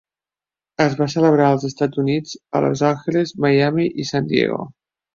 Es 0.85 0.95
va 1.01 1.07
celebrar 1.15 1.51
als 1.57 1.67
Estats 1.69 2.03
Units, 2.05 2.35
a 2.61 2.65
Los 2.67 2.85
Angeles, 2.95 3.37
Miami 3.47 3.89
i 4.07 4.11
San 4.15 4.35
Diego. 4.37 4.63